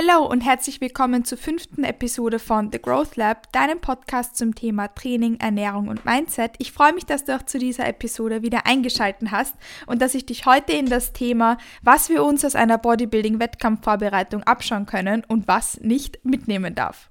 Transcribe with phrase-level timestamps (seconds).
[0.00, 4.88] Hallo und herzlich willkommen zur fünften Episode von The Growth Lab, deinem Podcast zum Thema
[4.88, 6.52] Training, Ernährung und Mindset.
[6.56, 9.54] Ich freue mich, dass du auch zu dieser Episode wieder eingeschaltet hast
[9.86, 14.86] und dass ich dich heute in das Thema, was wir uns aus einer Bodybuilding-Wettkampfvorbereitung abschauen
[14.86, 17.09] können und was nicht mitnehmen darf.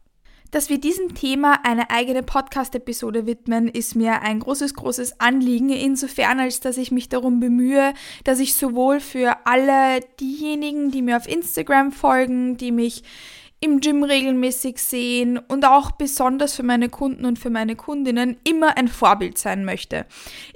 [0.51, 6.39] Dass wir diesem Thema eine eigene Podcast-Episode widmen, ist mir ein großes, großes Anliegen, insofern
[6.39, 7.93] als dass ich mich darum bemühe,
[8.23, 13.03] dass ich sowohl für alle diejenigen, die mir auf Instagram folgen, die mich
[13.61, 18.77] im Gym regelmäßig sehen und auch besonders für meine Kunden und für meine Kundinnen immer
[18.77, 20.05] ein Vorbild sein möchte.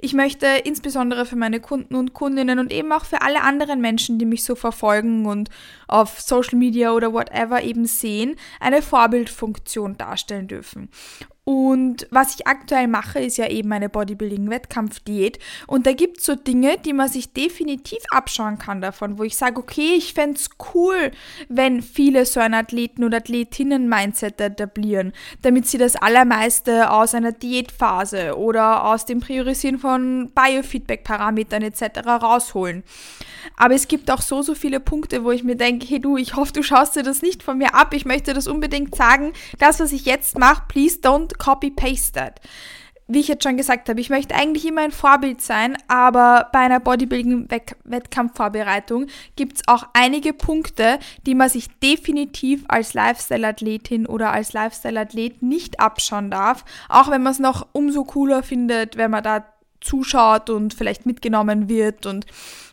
[0.00, 4.18] Ich möchte insbesondere für meine Kunden und Kundinnen und eben auch für alle anderen Menschen,
[4.18, 5.50] die mich so verfolgen und
[5.86, 10.88] auf Social Media oder whatever eben sehen, eine Vorbildfunktion darstellen dürfen.
[11.46, 15.38] Und was ich aktuell mache, ist ja eben eine Bodybuilding-Wettkampfdiät.
[15.66, 19.36] Und da gibt es so Dinge, die man sich definitiv abschauen kann davon, wo ich
[19.36, 21.10] sage, okay, ich fände es cool,
[21.50, 25.12] wenn viele so ein Athleten- oder Athletinnen-Mindset etablieren,
[25.42, 32.06] damit sie das Allermeiste aus einer Diätphase oder aus dem Priorisieren von Biofeedback-Parametern etc.
[32.06, 32.84] rausholen.
[33.58, 36.36] Aber es gibt auch so, so viele Punkte, wo ich mir denke, hey du, ich
[36.36, 37.92] hoffe, du schaust dir das nicht von mir ab.
[37.92, 39.34] Ich möchte das unbedingt sagen.
[39.58, 42.40] Das, was ich jetzt mache, please don't copy-paste that
[43.06, 46.58] wie ich jetzt schon gesagt habe, ich möchte eigentlich immer ein Vorbild sein, aber bei
[46.60, 54.54] einer Bodybuilding-Wettkampfvorbereitung gibt es auch einige Punkte, die man sich definitiv als Lifestyle-Athletin oder als
[54.54, 59.44] Lifestyle-Athlet nicht abschauen darf, auch wenn man es noch umso cooler findet, wenn man da
[59.84, 62.26] zuschaut und vielleicht mitgenommen wird und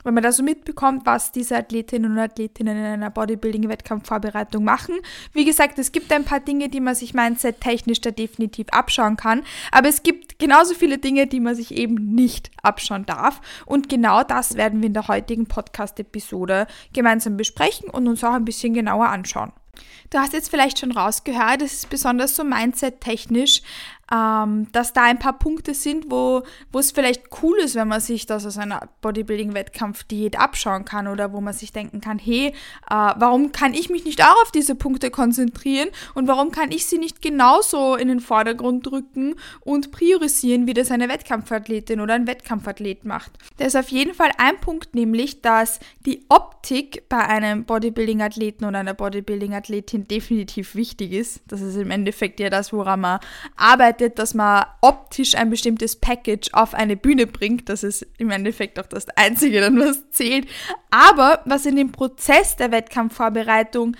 [0.04, 4.96] wenn man da so mitbekommt, was diese Athletinnen und Athletinnen in einer Bodybuilding-Wettkampfvorbereitung machen.
[5.32, 9.44] Wie gesagt, es gibt ein paar Dinge, die man sich mindset-technisch da definitiv abschauen kann,
[9.72, 14.24] aber es gibt genauso viele Dinge, die man sich eben nicht abschauen darf und genau
[14.24, 19.08] das werden wir in der heutigen Podcast-Episode gemeinsam besprechen und uns auch ein bisschen genauer
[19.08, 19.52] anschauen.
[20.10, 23.62] Du hast jetzt vielleicht schon rausgehört, es ist besonders so mindset-technisch
[24.12, 28.02] ähm, dass da ein paar Punkte sind, wo, wo es vielleicht cool ist, wenn man
[28.02, 32.54] sich das aus einer Bodybuilding-Wettkampf-Diät abschauen kann oder wo man sich denken kann, hey, äh,
[32.90, 36.98] warum kann ich mich nicht auch auf diese Punkte konzentrieren und warum kann ich sie
[36.98, 43.06] nicht genauso in den Vordergrund drücken und priorisieren, wie das eine Wettkampfathletin oder ein Wettkampfathlet
[43.06, 43.32] macht.
[43.58, 48.80] Da ist auf jeden Fall ein Punkt, nämlich, dass die Optik bei einem Bodybuilding-Athleten oder
[48.80, 51.42] einer Bodybuilding-Athletin definitiv wichtig ist.
[51.48, 53.20] Das ist im Endeffekt ja das, woran man
[53.56, 57.70] arbeitet bedeutet, dass man optisch ein bestimmtes Package auf eine Bühne bringt.
[57.70, 60.48] Das ist im Endeffekt auch das Einzige, was zählt.
[60.90, 63.96] Aber was in dem Prozess der Wettkampfvorbereitung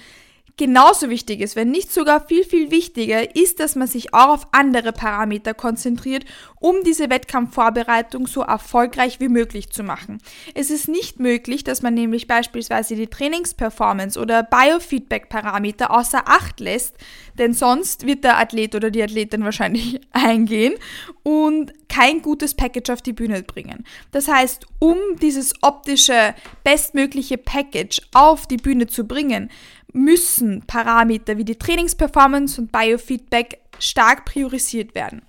[0.62, 4.48] genauso wichtig ist, wenn nicht sogar viel, viel wichtiger, ist, dass man sich auch auf
[4.52, 6.24] andere Parameter konzentriert,
[6.60, 10.20] um diese Wettkampfvorbereitung so erfolgreich wie möglich zu machen.
[10.54, 16.94] Es ist nicht möglich, dass man nämlich beispielsweise die Trainingsperformance oder Biofeedback-Parameter außer Acht lässt,
[17.40, 20.76] denn sonst wird der Athlet oder die Athletin wahrscheinlich eingehen
[21.24, 23.84] und kein gutes Package auf die Bühne bringen.
[24.12, 29.50] Das heißt, um dieses optische, bestmögliche Package auf die Bühne zu bringen,
[29.94, 35.24] müssen Parameter wie die Trainingsperformance und Biofeedback stark priorisiert werden.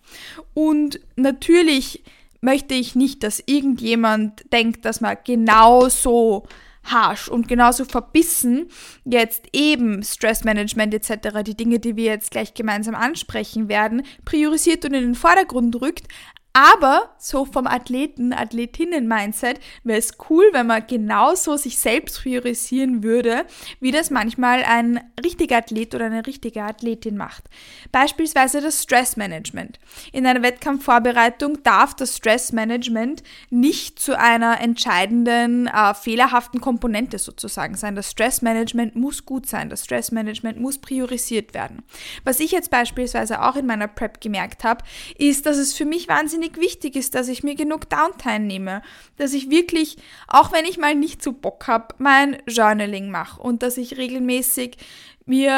[0.54, 2.02] Und natürlich
[2.40, 6.44] möchte ich nicht, dass irgendjemand denkt, dass man genauso
[6.84, 8.68] harsh und genauso verbissen
[9.04, 14.94] jetzt eben Stressmanagement etc., die Dinge, die wir jetzt gleich gemeinsam ansprechen werden, priorisiert und
[14.94, 16.08] in den Vordergrund rückt,
[16.52, 23.46] aber so vom Athleten, Athletinnen-Mindset wäre es cool, wenn man genauso sich selbst priorisieren würde,
[23.80, 27.44] wie das manchmal ein richtiger Athlet oder eine richtige Athletin macht.
[27.90, 29.78] Beispielsweise das Stressmanagement.
[30.12, 37.96] In einer Wettkampfvorbereitung darf das Stressmanagement nicht zu einer entscheidenden, äh, fehlerhaften Komponente sozusagen sein.
[37.96, 39.70] Das Stressmanagement muss gut sein.
[39.70, 41.82] Das Stressmanagement muss priorisiert werden.
[42.24, 44.84] Was ich jetzt beispielsweise auch in meiner Prep gemerkt habe,
[45.16, 48.82] ist, dass es für mich wahnsinnig wahnsinnig wichtig ist, dass ich mir genug Downtime nehme,
[49.16, 53.62] dass ich wirklich, auch wenn ich mal nicht so Bock habe, mein Journaling mache und
[53.62, 54.76] dass ich regelmäßig
[55.26, 55.52] mir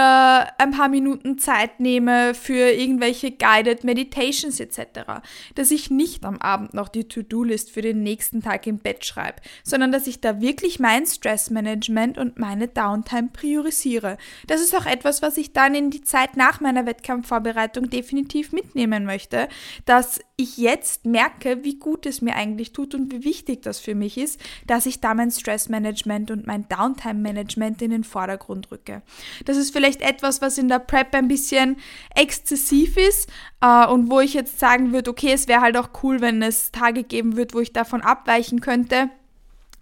[0.59, 5.23] ein paar Minuten Zeit nehme für irgendwelche Guided Meditations etc.
[5.55, 9.41] Dass ich nicht am Abend noch die To-Do-List für den nächsten Tag im Bett schreibe,
[9.63, 14.19] sondern dass ich da wirklich mein Stressmanagement und meine Downtime priorisiere.
[14.47, 19.05] Das ist auch etwas, was ich dann in die Zeit nach meiner Wettkampfvorbereitung definitiv mitnehmen
[19.05, 19.49] möchte,
[19.85, 23.95] dass ich jetzt merke, wie gut es mir eigentlich tut und wie wichtig das für
[23.95, 29.03] mich ist, dass ich da mein Stressmanagement und mein Downtime-Management in den Vordergrund rücke.
[29.45, 31.77] Das das ist vielleicht etwas, was in der Prep ein bisschen
[32.15, 33.29] exzessiv ist
[33.61, 36.73] äh, und wo ich jetzt sagen würde, okay, es wäre halt auch cool, wenn es
[36.73, 39.11] Tage geben würde, wo ich davon abweichen könnte.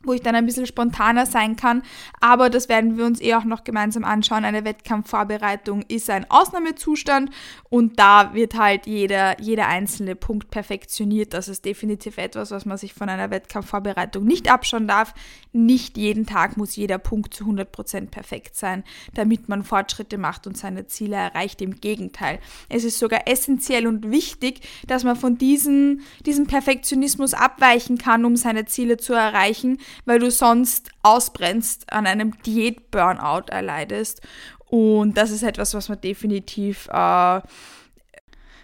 [0.04, 1.82] Wo ich dann ein bisschen spontaner sein kann.
[2.20, 4.44] Aber das werden wir uns eh auch noch gemeinsam anschauen.
[4.44, 7.31] Eine Wettkampfvorbereitung ist ein Ausnahmezustand
[7.69, 11.34] und da wird halt jeder, jeder einzelne Punkt perfektioniert.
[11.34, 15.14] Das ist definitiv etwas, was man sich von einer Wettkampfvorbereitung nicht abschauen darf.
[15.52, 18.84] Nicht jeden Tag muss jeder Punkt zu 100% perfekt sein,
[19.14, 21.60] damit man Fortschritte macht und seine Ziele erreicht.
[21.62, 22.38] Im Gegenteil.
[22.69, 28.37] Es ist sogar essentiell und wichtig, dass man von diesem, diesem Perfektionismus abweichen kann, um
[28.37, 34.21] seine Ziele zu erreichen weil du sonst ausbrennst, an einem Diät-Burnout erleidest.
[34.67, 37.41] Und das ist etwas, was man definitiv äh,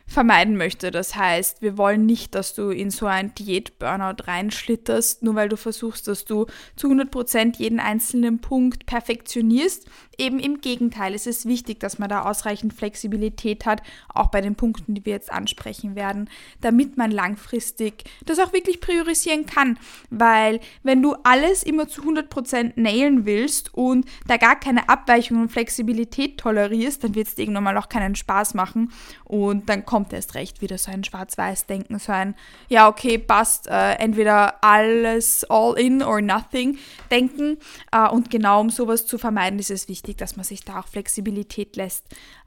[0.08, 0.90] vermeiden möchte.
[0.90, 5.58] Das heißt, wir wollen nicht, dass du in so ein Diät-Burnout reinschlitterst, nur weil du
[5.58, 6.46] versuchst, dass du
[6.76, 9.86] zu 100% jeden einzelnen Punkt perfektionierst.
[10.16, 14.56] Eben im Gegenteil, es ist wichtig, dass man da ausreichend Flexibilität hat, auch bei den
[14.56, 16.30] Punkten, die wir jetzt ansprechen werden,
[16.62, 19.78] damit man langfristig das auch wirklich priorisieren kann.
[20.08, 25.52] Weil wenn du alles immer zu 100% nailen willst und da gar keine Abweichung und
[25.52, 28.90] Flexibilität tolerierst, dann wird es dir irgendwann mal auch keinen Spaß machen
[29.24, 32.36] und dann kommt kommt erst recht wieder so ein Schwarz-Weiß-Denken, so ein,
[32.68, 36.78] ja, okay, passt, äh, entweder alles all in or nothing
[37.10, 37.58] denken.
[37.90, 40.86] Äh, und genau um sowas zu vermeiden, ist es wichtig, dass man sich da auch
[40.86, 42.04] Flexibilität lässt.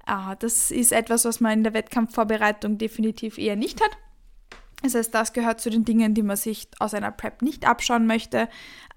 [0.08, 3.92] Äh, das ist etwas, was man in der Wettkampfvorbereitung definitiv eher nicht hat.
[4.82, 8.08] Das heißt, das gehört zu den Dingen, die man sich aus einer Prep nicht abschauen
[8.08, 8.48] möchte.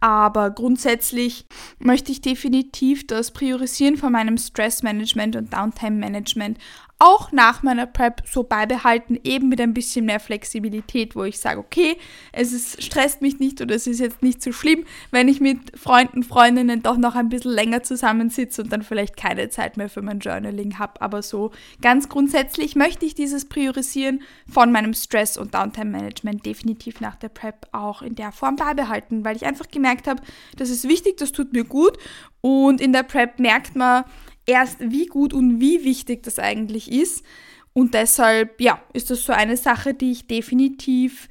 [0.00, 1.46] Aber grundsätzlich
[1.78, 6.58] möchte ich definitiv das Priorisieren von meinem Stressmanagement und Downtime-Management
[7.04, 11.60] auch nach meiner Prep so beibehalten, eben mit ein bisschen mehr Flexibilität, wo ich sage,
[11.60, 11.98] okay,
[12.32, 15.78] es ist, stresst mich nicht oder es ist jetzt nicht so schlimm, wenn ich mit
[15.78, 20.00] Freunden, Freundinnen doch noch ein bisschen länger zusammensitze und dann vielleicht keine Zeit mehr für
[20.00, 21.02] mein Journaling habe.
[21.02, 21.50] Aber so
[21.82, 27.66] ganz grundsätzlich möchte ich dieses Priorisieren von meinem Stress- und Downtime-Management definitiv nach der Prep
[27.72, 30.22] auch in der Form beibehalten, weil ich einfach gemerkt habe,
[30.56, 31.98] das ist wichtig, das tut mir gut
[32.40, 34.04] und in der Prep merkt man,
[34.46, 37.24] erst, wie gut und wie wichtig das eigentlich ist.
[37.72, 41.28] Und deshalb, ja, ist das so eine Sache, die ich definitiv,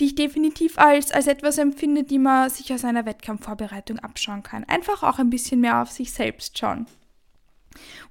[0.00, 4.64] die ich definitiv als, als etwas empfinde, die man sich aus einer Wettkampfvorbereitung abschauen kann.
[4.64, 6.86] Einfach auch ein bisschen mehr auf sich selbst schauen.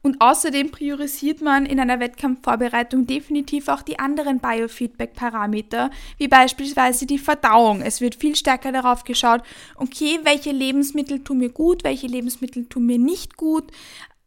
[0.01, 7.19] Und außerdem priorisiert man in einer Wettkampfvorbereitung definitiv auch die anderen Biofeedback-Parameter, wie beispielsweise die
[7.19, 7.81] Verdauung.
[7.81, 9.41] Es wird viel stärker darauf geschaut,
[9.75, 13.71] okay, welche Lebensmittel tun mir gut, welche Lebensmittel tun mir nicht gut,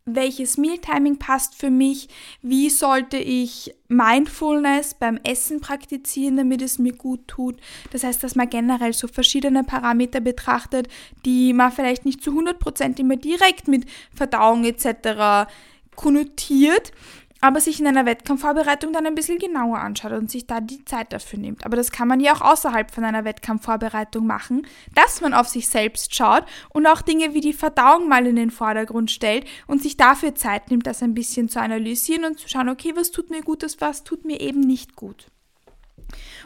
[0.05, 2.09] welches Mealtiming passt für mich,
[2.43, 7.61] wie sollte ich Mindfulness beim Essen praktizieren, damit es mir gut tut.
[7.91, 10.89] Das heißt, dass man generell so verschiedene Parameter betrachtet,
[11.25, 13.85] die man vielleicht nicht zu 100% immer direkt mit
[14.15, 15.49] Verdauung etc.
[15.95, 16.93] konnotiert,
[17.43, 21.13] aber sich in einer Wettkampfvorbereitung dann ein bisschen genauer anschaut und sich da die Zeit
[21.13, 21.67] dafür nimmt.
[21.67, 25.69] Aber das kann man ja auch außerhalb von einer Wettkampfvorbereitung machen, dass man auf sich
[25.69, 29.97] selbst schaut und auch Dinge wie die Verdauung mal in den Vordergrund stellt und sich
[29.97, 33.43] dafür Zeit nimmt, das ein bisschen zu analysieren und zu schauen, okay, was tut mir
[33.43, 35.27] gut, was tut mir eben nicht gut.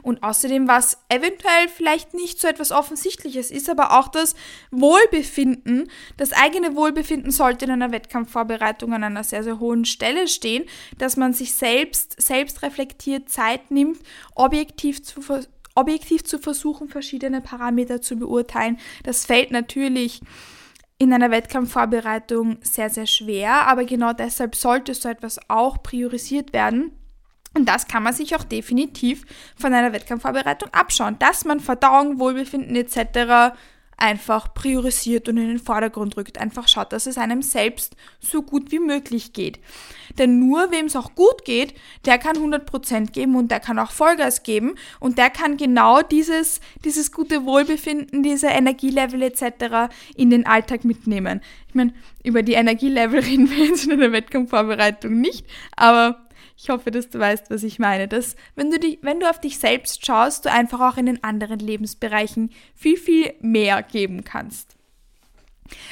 [0.03, 4.35] Und außerdem, was eventuell vielleicht nicht so etwas Offensichtliches ist, aber auch das
[4.71, 10.65] Wohlbefinden, das eigene Wohlbefinden sollte in einer Wettkampfvorbereitung an einer sehr, sehr hohen Stelle stehen,
[10.99, 13.99] dass man sich selbst, selbst reflektiert Zeit nimmt,
[14.35, 15.21] objektiv zu,
[15.75, 18.79] objektiv zu versuchen, verschiedene Parameter zu beurteilen.
[19.05, 20.21] Das fällt natürlich
[20.99, 26.93] in einer Wettkampfvorbereitung sehr, sehr schwer, aber genau deshalb sollte so etwas auch priorisiert werden
[27.57, 29.25] und das kann man sich auch definitiv
[29.57, 33.57] von einer Wettkampfvorbereitung abschauen, dass man Verdauung, Wohlbefinden etc.
[33.97, 36.37] einfach priorisiert und in den Vordergrund rückt.
[36.39, 39.59] Einfach schaut, dass es einem selbst so gut wie möglich geht.
[40.19, 41.73] Denn nur wem es auch gut geht,
[42.05, 46.61] der kann 100% geben und der kann auch Vollgas geben und der kann genau dieses,
[46.85, 49.91] dieses gute Wohlbefinden, diese Energielevel etc.
[50.15, 51.41] in den Alltag mitnehmen.
[51.69, 56.26] Ich meine, über die Energielevel reden wir jetzt in einer Wettkampfvorbereitung nicht, aber
[56.57, 58.09] ich hoffe, dass du weißt, was ich meine.
[58.09, 61.23] Dass, wenn du, dich, wenn du auf dich selbst schaust, du einfach auch in den
[61.23, 64.76] anderen Lebensbereichen viel, viel mehr geben kannst.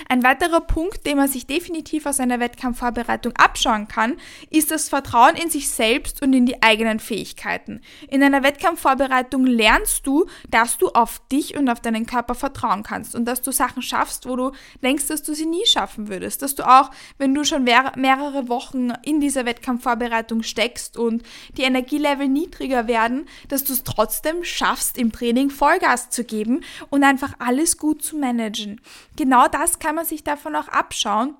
[0.08, 4.16] Ein weiterer Punkt, den man sich definitiv aus einer Wettkampfvorbereitung abschauen kann,
[4.50, 7.80] ist das Vertrauen in sich selbst und in die eigenen Fähigkeiten.
[8.08, 13.14] In einer Wettkampfvorbereitung lernst du, dass du auf dich und auf deinen Körper vertrauen kannst
[13.14, 14.52] und dass du Sachen schaffst, wo du
[14.82, 16.42] denkst, dass du sie nie schaffen würdest.
[16.42, 21.22] Dass du auch, wenn du schon mehrere Wochen in dieser Wettkampfvorbereitung steckst und
[21.56, 27.04] die Energielevel niedriger werden, dass du es trotzdem schaffst, im Training Vollgas zu geben und
[27.04, 28.80] einfach alles gut zu managen.
[29.16, 31.36] Genau das das kann man sich davon auch abschauen,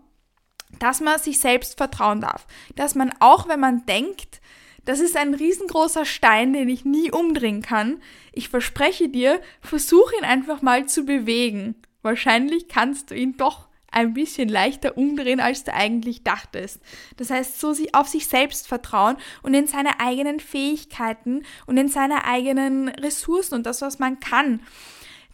[0.79, 2.47] dass man sich selbst vertrauen darf.
[2.75, 4.41] Dass man auch, wenn man denkt,
[4.85, 8.03] Das ist ein riesengroßer Stein, den ich nie umdrehen kann.
[8.33, 11.75] Ich verspreche dir, versuch ihn einfach mal zu bewegen.
[12.03, 16.81] Wahrscheinlich kannst du ihn doch ein bisschen leichter umdrehen, als du eigentlich dachtest.
[17.17, 22.25] Das heißt, so auf sich selbst vertrauen und in seine eigenen Fähigkeiten und in seine
[22.25, 24.61] eigenen Ressourcen und das, was man kann.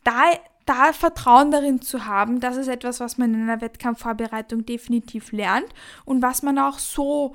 [0.05, 0.31] Da,
[0.67, 5.69] da Vertrauen darin zu haben, das ist etwas, was man in einer Wettkampfvorbereitung definitiv lernt
[6.05, 7.35] und was man auch so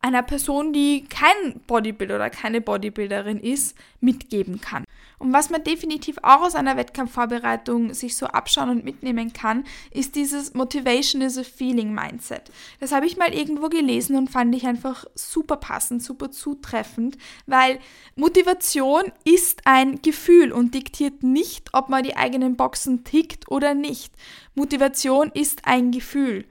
[0.00, 4.84] einer Person, die kein Bodybuilder oder keine Bodybuilderin ist, mitgeben kann.
[5.18, 10.14] Und was man definitiv auch aus einer Wettkampfvorbereitung sich so abschauen und mitnehmen kann, ist
[10.14, 12.42] dieses Motivation is a Feeling Mindset.
[12.80, 17.78] Das habe ich mal irgendwo gelesen und fand ich einfach super passend, super zutreffend, weil
[18.14, 24.12] Motivation ist ein Gefühl und diktiert nicht, ob man die eigenen Boxen tickt oder nicht.
[24.54, 26.44] Motivation ist ein Gefühl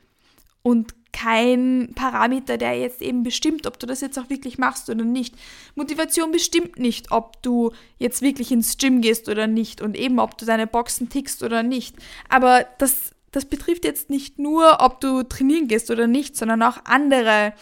[0.64, 5.06] und kein Parameter, der jetzt eben bestimmt, ob du das jetzt auch wirklich machst oder
[5.06, 5.34] nicht.
[5.74, 10.38] Motivation bestimmt nicht, ob du jetzt wirklich ins Gym gehst oder nicht und eben, ob
[10.38, 11.96] du deine Boxen tickst oder nicht.
[12.28, 16.80] Aber das, das betrifft jetzt nicht nur, ob du trainieren gehst oder nicht, sondern auch
[16.84, 17.54] andere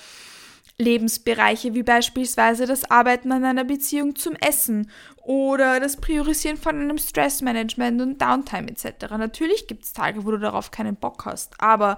[0.79, 4.89] Lebensbereiche, wie beispielsweise das Arbeiten an einer Beziehung zum Essen
[5.21, 9.11] oder das Priorisieren von einem Stressmanagement und Downtime etc.
[9.11, 11.97] Natürlich gibt es Tage, wo du darauf keinen Bock hast, aber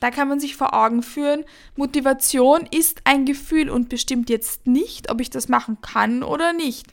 [0.00, 1.44] da kann man sich vor Augen führen,
[1.76, 6.86] Motivation ist ein Gefühl und bestimmt jetzt nicht, ob ich das machen kann oder nicht.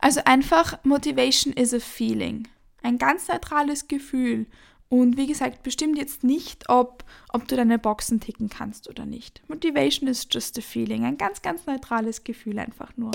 [0.00, 2.46] Also einfach Motivation is a feeling.
[2.82, 4.46] Ein ganz neutrales Gefühl.
[4.94, 9.42] Und wie gesagt, bestimmt jetzt nicht, ob, ob du deine Boxen ticken kannst oder nicht.
[9.48, 11.04] Motivation is just a feeling.
[11.04, 13.10] Ein ganz, ganz neutrales Gefühl einfach nur.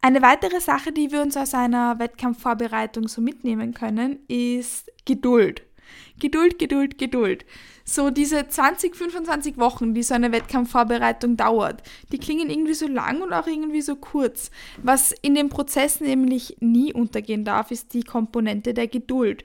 [0.00, 5.62] Eine weitere Sache, die wir uns aus einer Wettkampfvorbereitung so mitnehmen können, ist Geduld.
[6.20, 7.44] Geduld, Geduld, Geduld.
[7.84, 13.22] So diese 20, 25 Wochen, die so eine Wettkampfvorbereitung dauert, die klingen irgendwie so lang
[13.22, 14.52] und auch irgendwie so kurz.
[14.84, 19.42] Was in dem Prozess nämlich nie untergehen darf, ist die Komponente der Geduld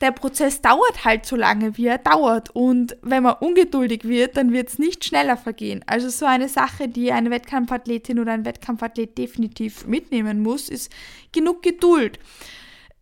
[0.00, 2.50] der Prozess dauert halt so lange, wie er dauert.
[2.54, 5.84] Und wenn man ungeduldig wird, dann wird es nicht schneller vergehen.
[5.86, 10.92] Also so eine Sache, die eine Wettkampfathletin oder ein Wettkampfathlet definitiv mitnehmen muss, ist
[11.32, 12.18] genug Geduld.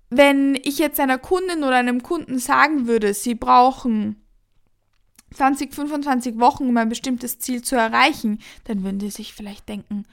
[0.09, 4.23] Wenn ich jetzt einer Kundin oder einem Kunden sagen würde, sie brauchen
[5.35, 10.05] 20, 25 Wochen, um ein bestimmtes Ziel zu erreichen, dann würden die sich vielleicht denken,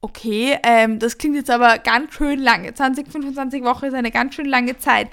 [0.00, 2.72] okay, ähm, das klingt jetzt aber ganz schön lange.
[2.72, 5.10] 20, 25 Wochen ist eine ganz schön lange Zeit.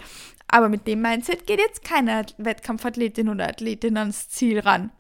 [0.48, 4.92] Aber mit dem Mindset geht jetzt keine Wettkampfathletin oder Athletin ans Ziel ran.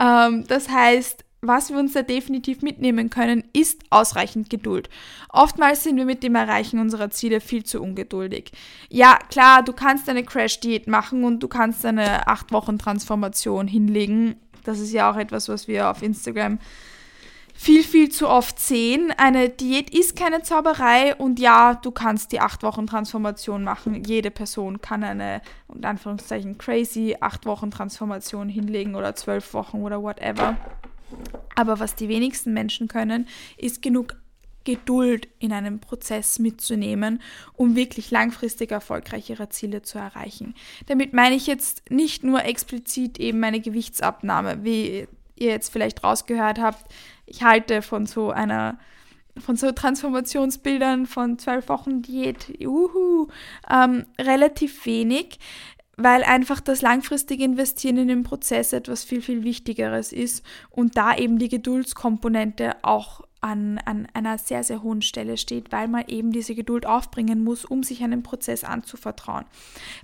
[0.00, 4.88] Ähm, das heißt, was wir uns da definitiv mitnehmen können, ist ausreichend Geduld.
[5.28, 8.52] Oftmals sind wir mit dem Erreichen unserer Ziele viel zu ungeduldig.
[8.88, 14.36] Ja, klar, du kannst eine Crash-Diät machen und du kannst eine 8-Wochen-Transformation hinlegen.
[14.64, 16.58] Das ist ja auch etwas, was wir auf Instagram
[17.54, 19.12] viel, viel zu oft sehen.
[19.16, 24.02] Eine Diät ist keine Zauberei und ja, du kannst die 8 Wochen Transformation machen.
[24.04, 30.02] Jede Person kann eine, unter Anführungszeichen, crazy 8 Wochen Transformation hinlegen oder 12 Wochen oder
[30.02, 30.56] whatever.
[31.54, 34.16] Aber was die wenigsten Menschen können, ist genug
[34.64, 37.20] Geduld in einem Prozess mitzunehmen,
[37.52, 40.54] um wirklich langfristig erfolgreich ihre Ziele zu erreichen.
[40.86, 45.06] Damit meine ich jetzt nicht nur explizit eben eine Gewichtsabnahme, wie
[45.36, 46.90] ihr jetzt vielleicht rausgehört habt,
[47.26, 48.78] ich halte von so einer
[49.36, 53.26] von so Transformationsbildern von zwölf Wochen Diät, juhu,
[53.68, 55.40] ähm, relativ wenig,
[55.96, 61.16] weil einfach das langfristige Investieren in den Prozess etwas viel, viel Wichtigeres ist und da
[61.16, 66.32] eben die Geduldskomponente auch an, an einer sehr, sehr hohen Stelle steht, weil man eben
[66.32, 69.44] diese Geduld aufbringen muss, um sich einem Prozess anzuvertrauen.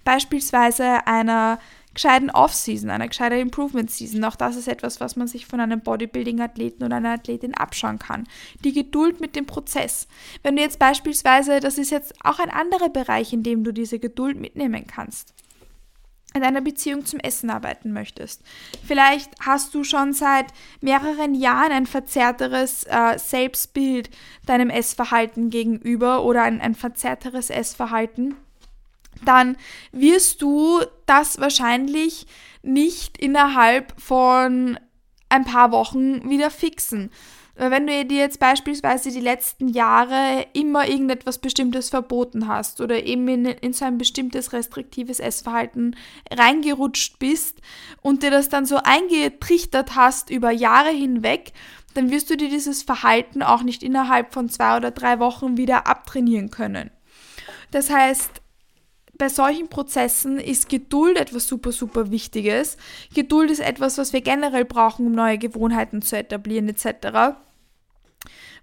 [0.04, 1.58] Beispielsweise einer
[1.94, 4.22] gescheiten Off-Season, einer gescheiten Improvement-Season.
[4.24, 8.26] Auch das ist etwas, was man sich von einem Bodybuilding-Athleten oder einer Athletin abschauen kann.
[8.64, 10.06] Die Geduld mit dem Prozess.
[10.42, 13.98] Wenn du jetzt beispielsweise, das ist jetzt auch ein anderer Bereich, in dem du diese
[13.98, 15.34] Geduld mitnehmen kannst
[16.34, 18.42] in einer Beziehung zum Essen arbeiten möchtest.
[18.86, 20.46] Vielleicht hast du schon seit
[20.80, 24.10] mehreren Jahren ein verzerrteres äh, Selbstbild
[24.46, 28.36] deinem Essverhalten gegenüber oder ein, ein verzerrteres Essverhalten
[29.24, 29.56] dann
[29.92, 32.26] wirst du das wahrscheinlich
[32.62, 34.78] nicht innerhalb von
[35.28, 37.10] ein paar Wochen wieder fixen.
[37.56, 43.28] Wenn du dir jetzt beispielsweise die letzten Jahre immer irgendetwas Bestimmtes verboten hast oder eben
[43.28, 45.94] in, in so ein bestimmtes restriktives Essverhalten
[46.32, 47.60] reingerutscht bist
[48.00, 51.52] und dir das dann so eingetrichtert hast über Jahre hinweg,
[51.92, 55.86] dann wirst du dir dieses Verhalten auch nicht innerhalb von zwei oder drei Wochen wieder
[55.86, 56.90] abtrainieren können.
[57.72, 58.39] Das heißt,
[59.20, 62.78] bei solchen Prozessen ist Geduld etwas super, super Wichtiges.
[63.14, 67.36] Geduld ist etwas, was wir generell brauchen, um neue Gewohnheiten zu etablieren etc.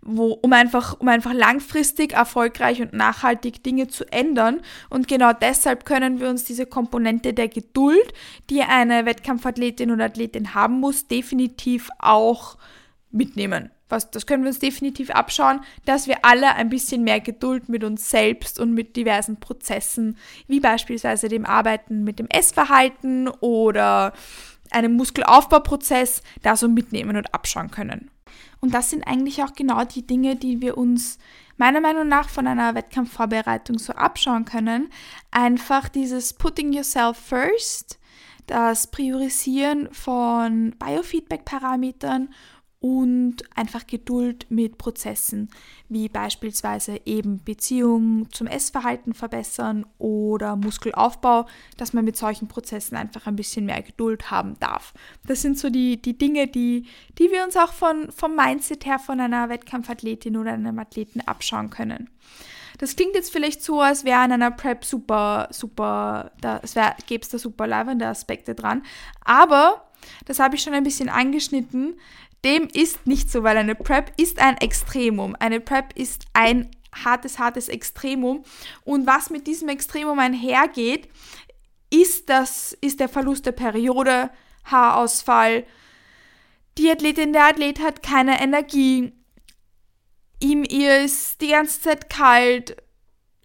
[0.02, 4.62] wo, um einfach, um einfach langfristig erfolgreich und nachhaltig Dinge zu ändern.
[4.90, 8.12] Und genau deshalb können wir uns diese Komponente der Geduld,
[8.50, 12.58] die eine Wettkampfathletin oder Athletin haben muss, definitiv auch
[13.12, 13.70] mitnehmen.
[13.90, 17.84] Was, das können wir uns definitiv abschauen, dass wir alle ein bisschen mehr Geduld mit
[17.84, 20.18] uns selbst und mit diversen Prozessen,
[20.48, 24.14] wie beispielsweise dem Arbeiten mit dem Essverhalten oder
[24.72, 28.12] einem Muskelaufbauprozess, da so mitnehmen und abschauen können.
[28.60, 31.18] Und das sind eigentlich auch genau die Dinge, die wir uns
[31.58, 34.90] meiner Meinung nach von einer Wettkampfvorbereitung so abschauen können.
[35.32, 38.00] Einfach dieses Putting Yourself First,
[38.46, 42.30] das Priorisieren von Biofeedback-Parametern
[42.80, 45.50] und einfach Geduld mit Prozessen,
[45.90, 53.26] wie beispielsweise eben Beziehungen zum Essverhalten verbessern oder Muskelaufbau, dass man mit solchen Prozessen einfach
[53.26, 54.94] ein bisschen mehr Geduld haben darf.
[55.26, 56.86] Das sind so die, die Dinge, die,
[57.18, 61.72] die wir uns auch von, vom Mindset her von einer Wettkampfathletin oder einem Athleten abschauen
[61.72, 62.10] können.
[62.78, 66.62] Das klingt jetzt vielleicht so, als wäre in einer Prep super, super, da
[67.08, 68.84] gäbe es da super lavende Aspekte dran.
[69.26, 69.90] Aber,
[70.26, 71.96] das habe ich schon ein bisschen angeschnitten,
[72.46, 75.36] dem ist nicht so, weil eine Prep ist ein Extremum.
[75.40, 78.44] Eine Prep ist ein hartes, hartes Extremum.
[78.84, 81.10] Und was mit diesem Extremum einhergeht,
[81.90, 84.30] ist, das, ist der Verlust der Periode,
[84.66, 85.66] Haarausfall.
[86.78, 89.14] Die Athletin, der Athlet hat keine Energie.
[90.40, 92.78] Ihm, ist die ganze Zeit kalt,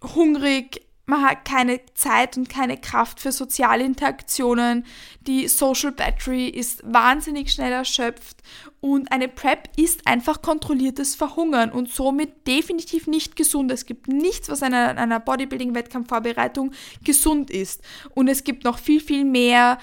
[0.02, 4.86] hungrig, man hat keine Zeit und keine Kraft für soziale Interaktionen.
[5.22, 8.36] Die Social Battery ist wahnsinnig schnell erschöpft
[8.80, 13.70] und eine PrEP ist einfach kontrolliertes Verhungern und somit definitiv nicht gesund.
[13.72, 16.72] Es gibt nichts, was in einer, einer Bodybuilding-Wettkampfvorbereitung
[17.04, 17.82] gesund ist.
[18.14, 19.78] Und es gibt noch viel, viel mehr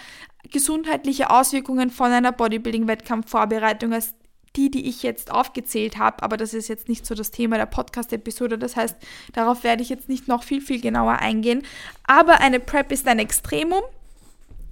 [0.52, 4.14] gesundheitliche Auswirkungen von einer Bodybuilding-Wettkampfvorbereitung als
[4.56, 7.66] die, die ich jetzt aufgezählt habe, aber das ist jetzt nicht so das Thema der
[7.66, 8.58] Podcast-Episode.
[8.58, 8.96] Das heißt,
[9.34, 11.64] darauf werde ich jetzt nicht noch viel, viel genauer eingehen.
[12.08, 13.84] Aber eine PrEP ist ein Extremum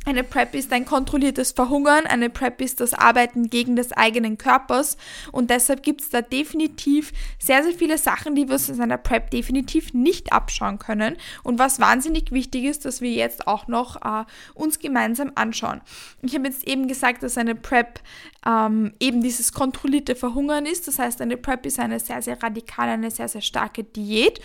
[0.08, 4.96] eine PrEP ist ein kontrolliertes Verhungern, eine PrEP ist das Arbeiten gegen des eigenen Körpers.
[5.34, 8.98] Und deshalb gibt es da definitiv sehr, sehr viele Sachen, die wir uns in einer
[8.98, 11.18] PrEP definitiv nicht abschauen können.
[11.44, 15.82] Und was wahnsinnig wichtig ist, dass wir jetzt auch noch äh, uns gemeinsam anschauen.
[16.22, 18.00] Ich habe jetzt eben gesagt, dass eine PrEP
[18.48, 22.92] ähm, eben dieses kontrollierte Verhungern ist, das heißt eine PrEP ist eine sehr, sehr radikale,
[22.92, 24.40] eine sehr, sehr starke Diät.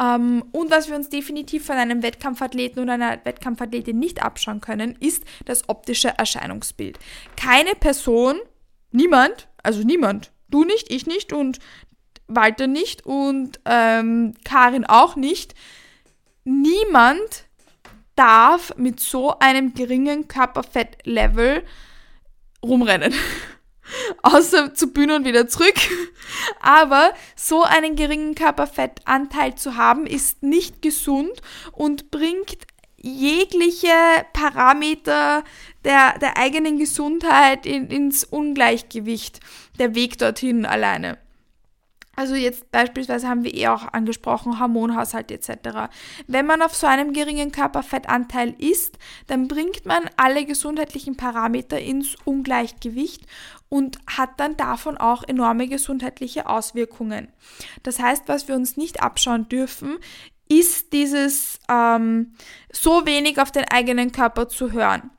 [0.00, 4.96] Ähm, und was wir uns definitiv von einem Wettkampfathleten oder einer Wettkampfathletin nicht abschauen können,
[5.06, 6.98] ist das optische Erscheinungsbild.
[7.36, 8.38] Keine Person,
[8.90, 11.58] niemand, also niemand, du nicht, ich nicht und
[12.26, 15.54] Walter nicht und ähm, Karin auch nicht,
[16.44, 17.46] niemand
[18.16, 21.64] darf mit so einem geringen Körperfettlevel
[22.62, 23.12] rumrennen.
[24.22, 25.74] Außer zu Bühne und wieder zurück.
[26.60, 32.58] Aber so einen geringen Körperfettanteil zu haben, ist nicht gesund und bringt
[33.04, 33.88] jegliche
[34.32, 35.44] Parameter
[35.84, 39.40] der, der eigenen Gesundheit in, ins Ungleichgewicht,
[39.78, 41.18] der Weg dorthin alleine.
[42.16, 45.90] Also jetzt beispielsweise haben wir eh auch angesprochen, Hormonhaushalt etc.
[46.28, 52.16] Wenn man auf so einem geringen Körperfettanteil ist, dann bringt man alle gesundheitlichen Parameter ins
[52.24, 53.26] Ungleichgewicht
[53.68, 57.28] und hat dann davon auch enorme gesundheitliche Auswirkungen.
[57.82, 59.98] Das heißt, was wir uns nicht abschauen dürfen,
[60.48, 62.34] ist dieses ähm,
[62.72, 65.10] so wenig auf den eigenen Körper zu hören.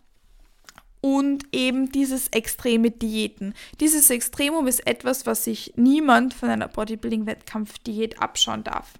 [1.02, 3.54] Und eben dieses extreme Diäten.
[3.80, 8.94] Dieses Extremum ist etwas, was sich niemand von einer Bodybuilding-Wettkampfdiät abschauen darf.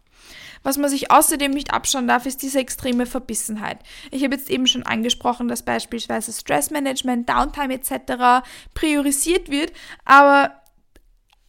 [0.62, 3.80] Was man sich außerdem nicht abschauen darf, ist diese extreme Verbissenheit.
[4.12, 8.44] Ich habe jetzt eben schon angesprochen, dass beispielsweise Stressmanagement, Downtime etc.
[8.74, 9.74] priorisiert wird,
[10.06, 10.62] aber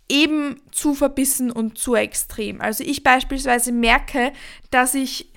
[0.08, 2.60] eben zu verbissen und zu extrem.
[2.60, 4.32] Also ich beispielsweise merke,
[4.70, 5.28] dass ich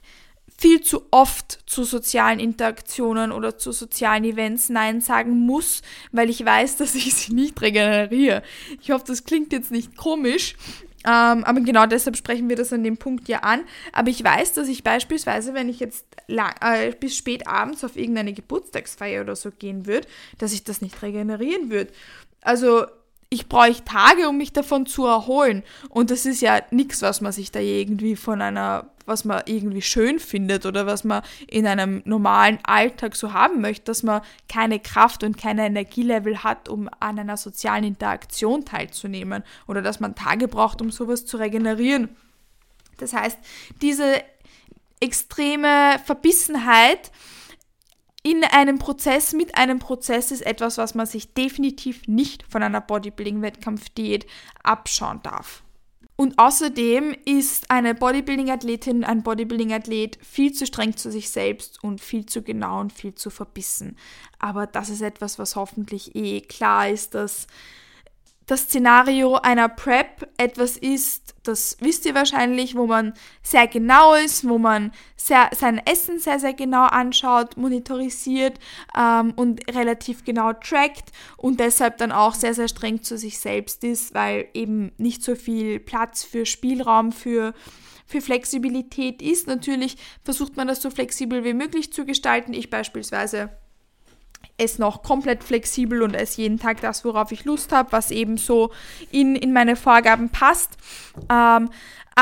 [0.60, 6.44] viel zu oft zu sozialen Interaktionen oder zu sozialen Events Nein sagen muss, weil ich
[6.44, 8.44] weiß, dass ich sie nicht regeneriere.
[8.82, 10.56] Ich hoffe, das klingt jetzt nicht komisch,
[11.06, 13.62] ähm, aber genau deshalb sprechen wir das an dem Punkt ja an.
[13.94, 17.96] Aber ich weiß, dass ich beispielsweise, wenn ich jetzt lang, äh, bis spät abends auf
[17.96, 20.08] irgendeine Geburtstagsfeier oder so gehen würde,
[20.40, 21.92] dass ich das nicht regenerieren würde.
[22.42, 22.86] Also
[23.32, 25.64] ich bräuchte Tage, um mich davon zu erholen.
[25.90, 29.84] Und das ist ja nichts, was man sich da irgendwie von einer, was man irgendwie
[29.84, 34.80] schön findet oder was man in einem normalen Alltag so haben möchte, dass man keine
[34.80, 40.48] Kraft und keine Energielevel hat, um an einer sozialen Interaktion teilzunehmen oder dass man Tage
[40.48, 42.10] braucht, um sowas zu regenerieren.
[42.98, 43.38] Das heißt,
[43.84, 44.24] diese
[45.00, 47.12] extreme Verbissenheit,
[48.24, 52.82] in einem Prozess, mit einem Prozess ist etwas, was man sich definitiv nicht von einer
[52.82, 54.26] Bodybuilding-Wettkampfdiät
[54.64, 55.64] abschauen darf.
[56.18, 62.26] Und außerdem ist eine Bodybuilding-Athletin, ein Bodybuilding-Athlet viel zu streng zu sich selbst und viel
[62.26, 63.96] zu genau und viel zu verbissen.
[64.38, 67.48] Aber das ist etwas, was hoffentlich eh klar ist, dass
[68.50, 74.48] das Szenario einer Prep etwas ist, das wisst ihr wahrscheinlich, wo man sehr genau ist,
[74.50, 78.60] wo man sehr, sein Essen sehr, sehr genau anschaut, monitorisiert
[78.98, 83.84] ähm, und relativ genau trackt und deshalb dann auch sehr, sehr streng zu sich selbst
[83.84, 87.54] ist, weil eben nicht so viel Platz für Spielraum, für
[88.08, 89.46] für Flexibilität ist.
[89.46, 92.54] Natürlich versucht man das so flexibel wie möglich zu gestalten.
[92.54, 93.52] Ich beispielsweise
[94.60, 98.38] es noch komplett flexibel und esse jeden Tag das, worauf ich Lust habe, was eben
[98.38, 98.72] so
[99.12, 100.72] in, in meine Vorgaben passt.
[101.30, 101.70] Ähm,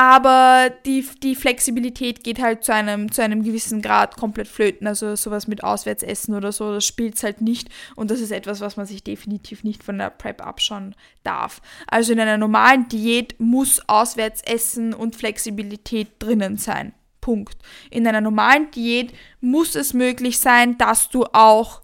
[0.00, 4.86] aber die, die Flexibilität geht halt zu einem, zu einem gewissen Grad komplett flöten.
[4.86, 7.68] Also sowas mit Auswärtsessen oder so, das spielt es halt nicht.
[7.96, 11.60] Und das ist etwas, was man sich definitiv nicht von der Prep abschauen darf.
[11.88, 16.92] Also in einer normalen Diät muss Auswärtsessen und Flexibilität drinnen sein.
[17.20, 17.58] Punkt.
[17.90, 21.82] In einer normalen Diät muss es möglich sein, dass du auch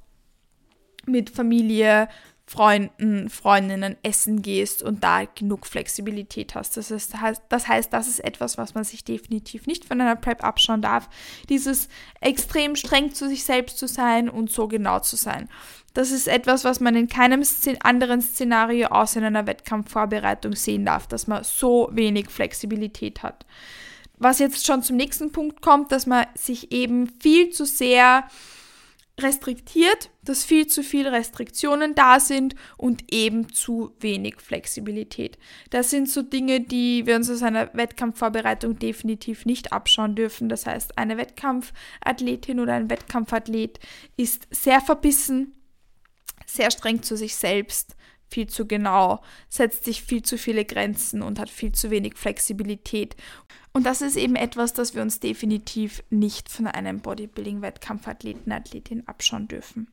[1.07, 2.09] mit Familie,
[2.47, 6.77] Freunden, Freundinnen essen gehst und da genug Flexibilität hast.
[6.77, 7.14] Das, ist,
[7.49, 11.09] das heißt, das ist etwas, was man sich definitiv nicht von einer Prep abschauen darf.
[11.49, 11.88] Dieses
[12.21, 15.49] extrem streng zu sich selbst zu sein und so genau zu sein.
[15.95, 17.43] Das ist etwas, was man in keinem
[17.83, 23.47] anderen Szenario außer in einer Wettkampfvorbereitung sehen darf, dass man so wenig Flexibilität hat.
[24.19, 28.25] Was jetzt schon zum nächsten Punkt kommt, dass man sich eben viel zu sehr
[29.20, 35.38] restriktiert, dass viel zu viele Restriktionen da sind und eben zu wenig Flexibilität.
[35.70, 40.48] Das sind so Dinge, die wir uns aus einer Wettkampfvorbereitung definitiv nicht abschauen dürfen.
[40.48, 43.79] Das heißt, eine Wettkampfathletin oder ein Wettkampfathlet
[44.16, 45.55] ist sehr verbissen,
[46.46, 47.96] sehr streng zu sich selbst,
[48.29, 53.17] viel zu genau, setzt sich viel zu viele Grenzen und hat viel zu wenig Flexibilität.
[53.73, 59.49] Und das ist eben etwas, das wir uns definitiv nicht von einem Bodybuilding-Wettkampfathleten, Athletin abschauen
[59.49, 59.89] dürfen.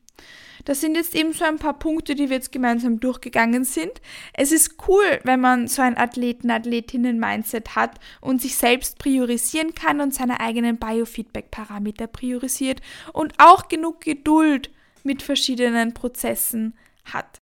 [0.64, 3.90] Das sind jetzt eben so ein paar Punkte, die wir jetzt gemeinsam durchgegangen sind.
[4.34, 10.00] Es ist cool, wenn man so ein Athleten, Athletinnen-Mindset hat und sich selbst priorisieren kann
[10.00, 12.80] und seine eigenen Biofeedback-Parameter priorisiert
[13.12, 14.70] und auch genug Geduld
[15.02, 17.40] mit verschiedenen Prozessen hat.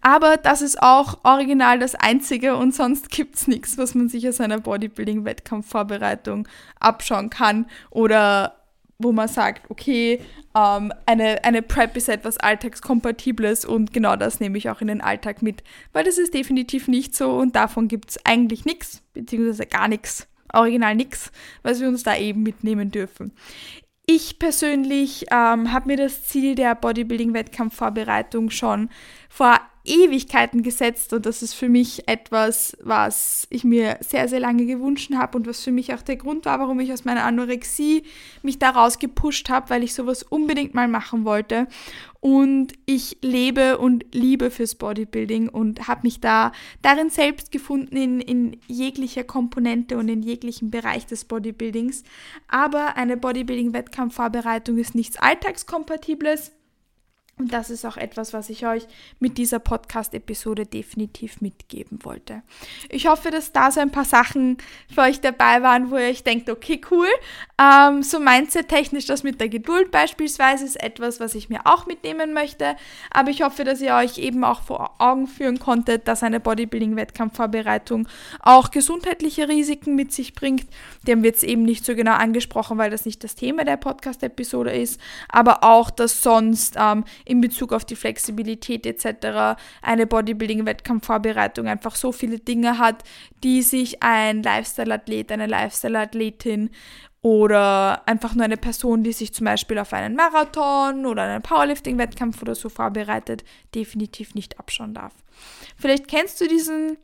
[0.00, 4.28] Aber das ist auch original das Einzige und sonst gibt es nichts, was man sich
[4.28, 6.46] aus einer Bodybuilding-Wettkampfvorbereitung
[6.78, 8.54] abschauen kann oder
[8.98, 10.20] wo man sagt, okay,
[10.56, 15.00] ähm, eine, eine Prep ist etwas Alltagskompatibles und genau das nehme ich auch in den
[15.00, 19.66] Alltag mit, weil das ist definitiv nicht so und davon gibt es eigentlich nichts, beziehungsweise
[19.66, 21.30] gar nichts, original nichts,
[21.62, 23.32] was wir uns da eben mitnehmen dürfen.
[24.10, 28.88] Ich persönlich ähm, habe mir das Ziel der Bodybuilding-Wettkampfvorbereitung schon
[29.28, 34.66] vor Ewigkeiten gesetzt und das ist für mich etwas, was ich mir sehr, sehr lange
[34.66, 38.02] gewünscht habe und was für mich auch der Grund war, warum ich aus meiner Anorexie
[38.42, 41.66] mich daraus gepusht habe, weil ich sowas unbedingt mal machen wollte.
[42.20, 46.50] Und ich lebe und liebe fürs Bodybuilding und habe mich da
[46.82, 52.02] darin selbst gefunden in, in jeglicher Komponente und in jeglichem Bereich des Bodybuildings.
[52.48, 56.52] Aber eine Bodybuilding-Wettkampfvorbereitung ist nichts Alltagskompatibles
[57.38, 58.86] und das ist auch etwas, was ich euch
[59.20, 62.42] mit dieser Podcast-Episode definitiv mitgeben wollte.
[62.88, 64.58] Ich hoffe, dass da so ein paar Sachen
[64.92, 67.06] für euch dabei waren, wo ihr euch denkt, okay, cool.
[67.60, 72.32] Ähm, so mindset-technisch das mit der Geduld beispielsweise ist etwas, was ich mir auch mitnehmen
[72.32, 72.76] möchte.
[73.10, 78.08] Aber ich hoffe, dass ihr euch eben auch vor Augen führen konntet, dass eine Bodybuilding-Wettkampfvorbereitung
[78.40, 80.66] auch gesundheitliche Risiken mit sich bringt.
[81.06, 83.76] Die haben wir jetzt eben nicht so genau angesprochen, weil das nicht das Thema der
[83.76, 85.00] Podcast-Episode ist.
[85.28, 89.60] Aber auch, dass sonst ähm, in Bezug auf die Flexibilität etc.
[89.82, 93.04] eine Bodybuilding-Wettkampfvorbereitung einfach so viele Dinge hat,
[93.44, 96.70] die sich ein Lifestyle-Athlet, eine Lifestyle-Athletin
[97.20, 102.40] oder einfach nur eine Person, die sich zum Beispiel auf einen Marathon oder einen Powerlifting-Wettkampf
[102.42, 105.12] oder so vorbereitet, definitiv nicht abschauen darf.
[105.76, 106.96] Vielleicht kennst du diesen,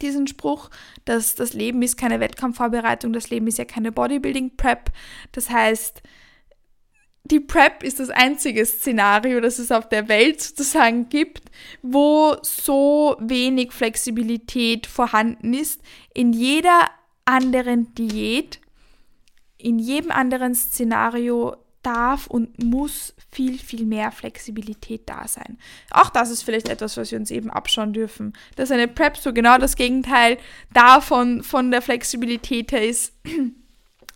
[0.00, 0.70] diesen Spruch,
[1.04, 4.90] dass das Leben ist keine Wettkampfvorbereitung, das Leben ist ja keine Bodybuilding-Prep.
[5.32, 6.02] Das heißt,
[7.30, 11.50] die PrEP ist das einzige Szenario, das es auf der Welt sozusagen gibt,
[11.82, 15.80] wo so wenig Flexibilität vorhanden ist.
[16.14, 16.88] In jeder
[17.24, 18.60] anderen Diät,
[19.58, 25.58] in jedem anderen Szenario darf und muss viel, viel mehr Flexibilität da sein.
[25.90, 28.32] Auch das ist vielleicht etwas, was wir uns eben abschauen dürfen.
[28.56, 30.38] Dass eine PrEP so genau das Gegenteil
[30.72, 33.12] davon von der Flexibilität her ist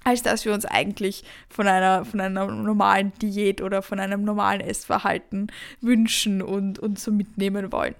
[0.04, 4.60] als dass wir uns eigentlich von einer, von einer normalen Diät oder von einem normalen
[4.60, 5.48] Essverhalten
[5.80, 7.94] wünschen und, und so mitnehmen wollen.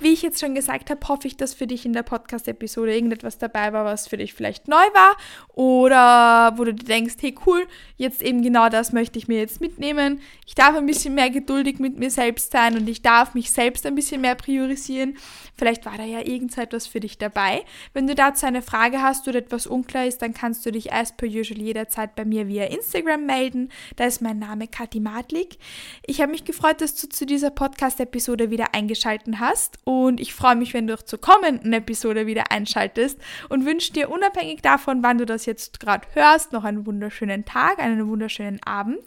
[0.00, 3.38] Wie ich jetzt schon gesagt habe, hoffe ich, dass für dich in der Podcast-Episode irgendetwas
[3.38, 5.16] dabei war, was für dich vielleicht neu war
[5.54, 9.60] oder wo du dir denkst, hey cool, jetzt eben genau das möchte ich mir jetzt
[9.60, 10.20] mitnehmen.
[10.46, 13.86] Ich darf ein bisschen mehr geduldig mit mir selbst sein und ich darf mich selbst
[13.86, 15.16] ein bisschen mehr priorisieren.
[15.56, 17.64] Vielleicht war da ja irgendetwas für dich dabei.
[17.92, 21.16] Wenn du dazu eine Frage hast oder etwas unklar ist, dann kannst du dich as
[21.16, 23.70] per usual jederzeit bei mir via Instagram melden.
[23.96, 25.58] Da ist mein Name Kathi Madlik.
[26.06, 30.34] Ich habe mich gefreut, dass du zu dieser Podcast-Episode wieder eingeschaltet hast hast und ich
[30.34, 35.02] freue mich, wenn du auch zur kommenden Episode wieder einschaltest und wünsche dir unabhängig davon,
[35.02, 39.00] wann du das jetzt gerade hörst, noch einen wunderschönen Tag, einen wunderschönen Abend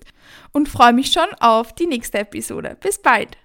[0.52, 2.78] und freue mich schon auf die nächste Episode.
[2.80, 3.43] Bis bald!